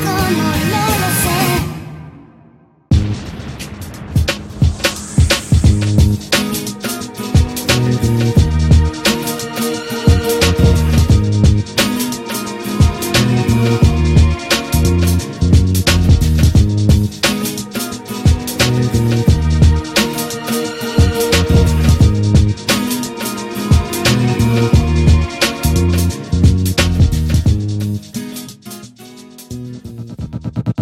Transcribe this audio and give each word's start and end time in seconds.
You're 0.00 0.06
light, 0.06 0.87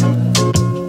you're 0.00 0.08
light 0.08 0.81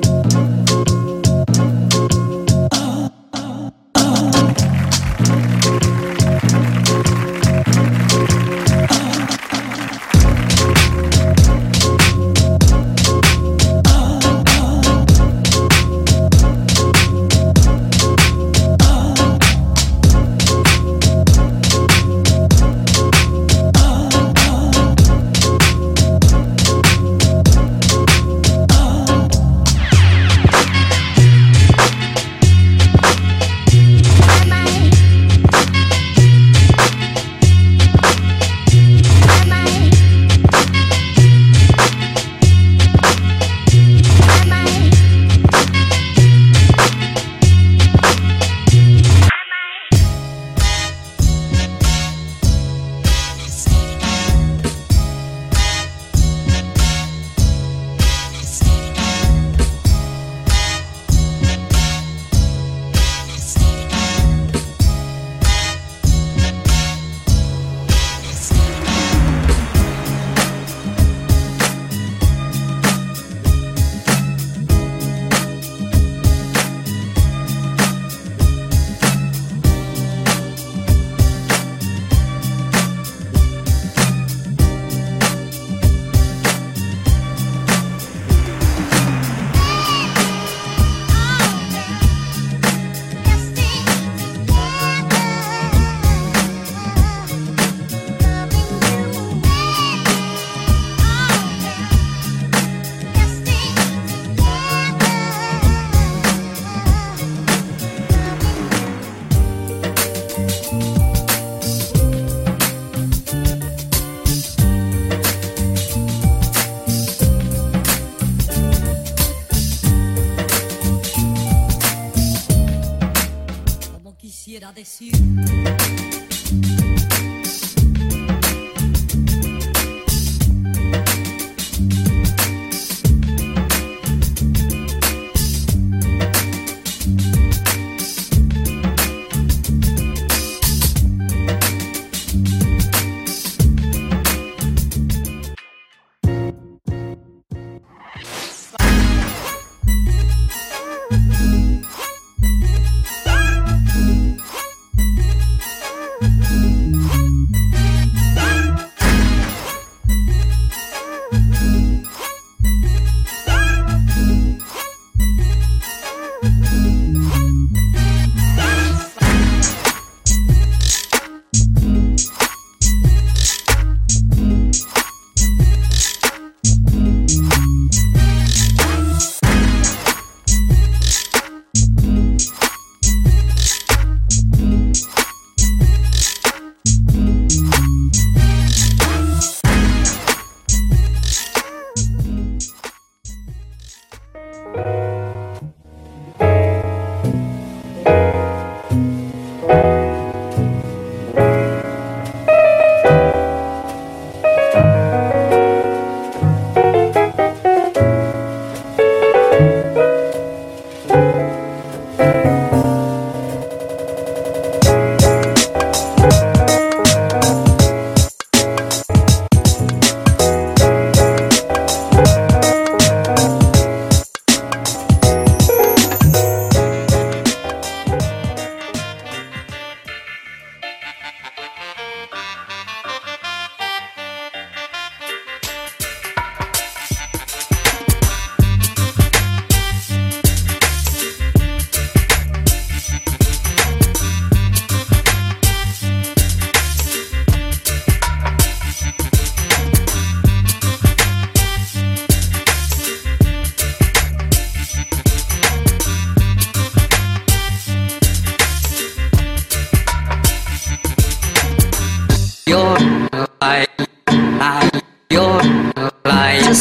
decir. 124.74 125.83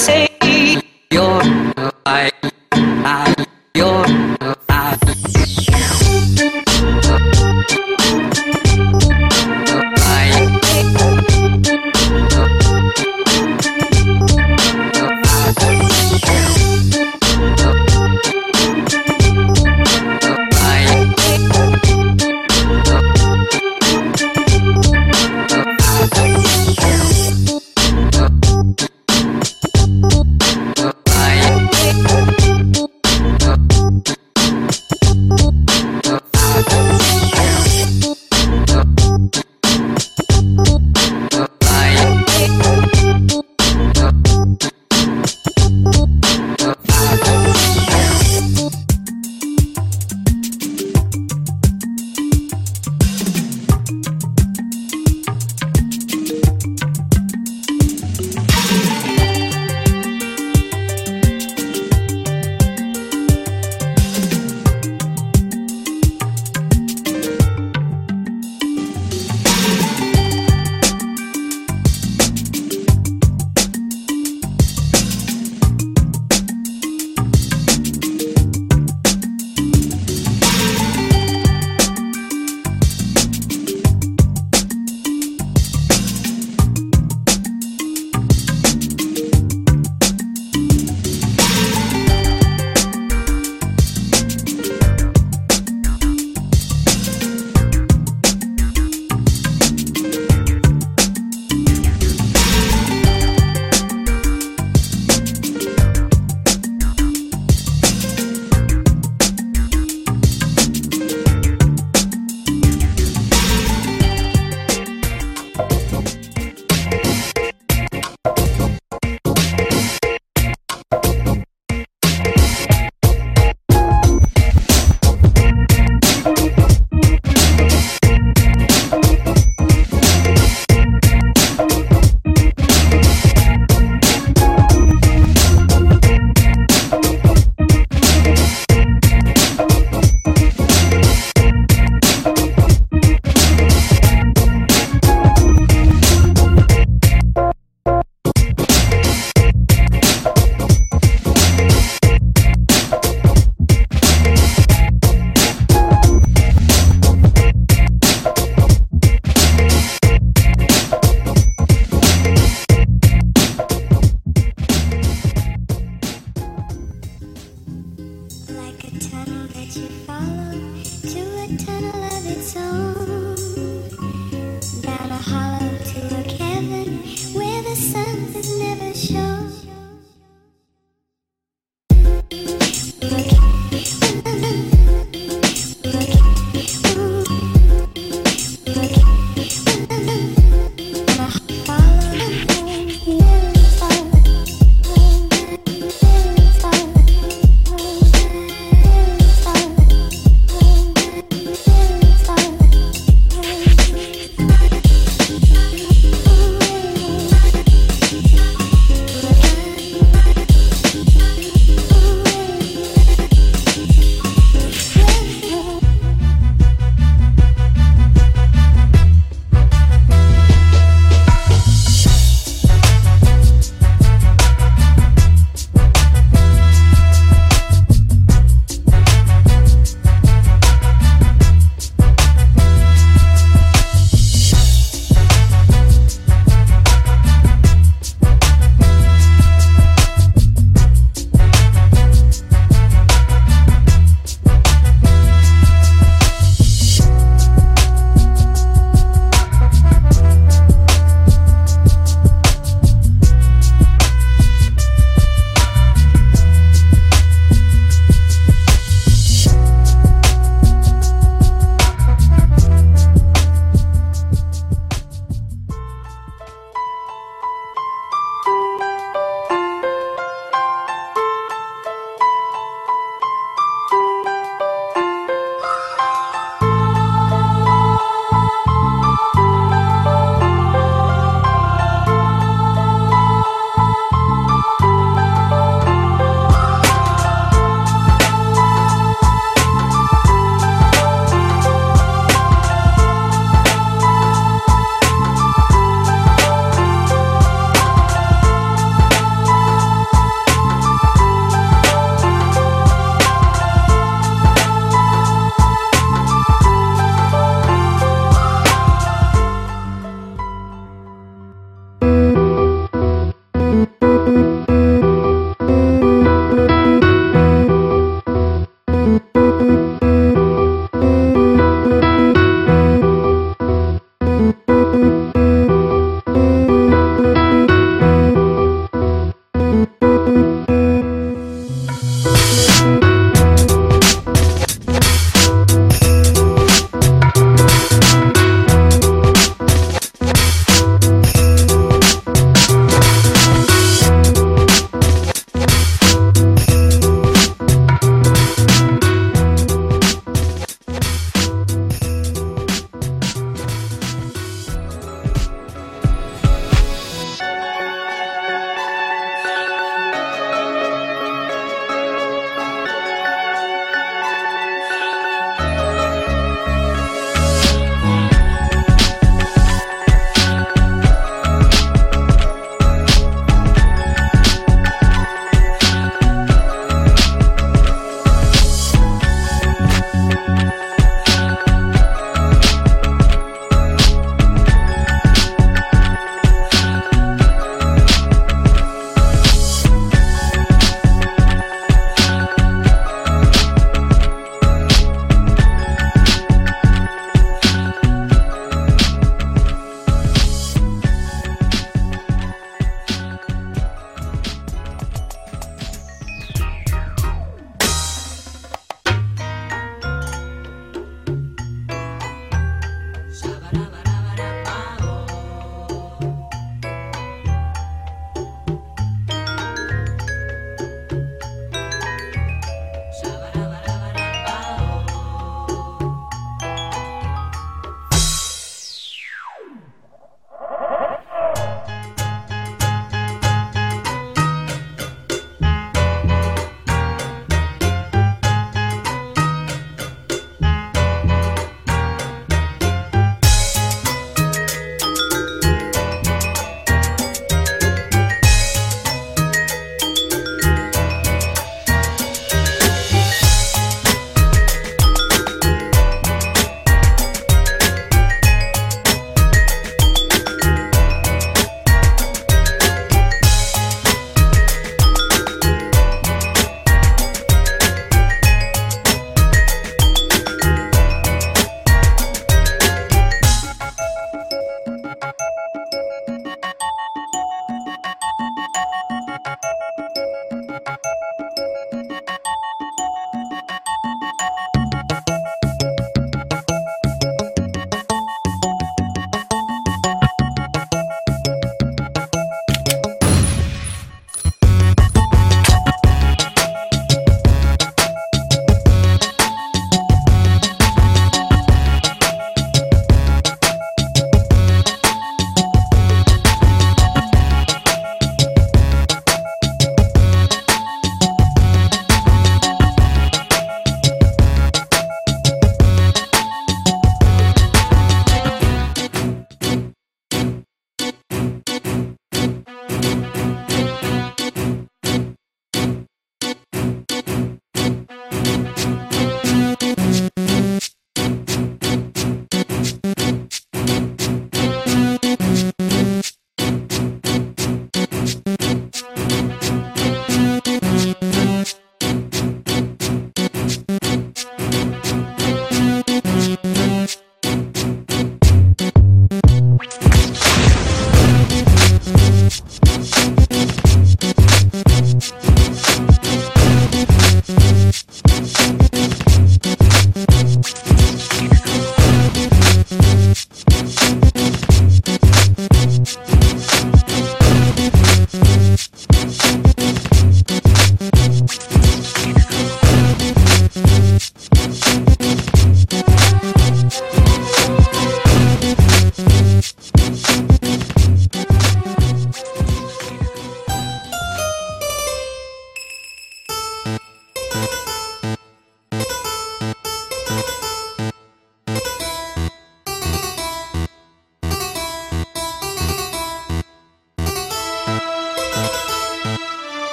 Say 0.00 0.29